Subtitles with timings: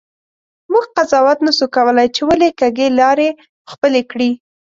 [0.71, 3.29] مونږ قضاوت نسو کولی چې ولي کږې لیارې
[3.71, 4.31] خپلي کړي.